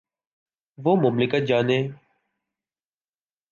[0.77, 1.79] وہ مملکت جانے۔